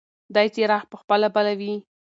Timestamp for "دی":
0.35-0.47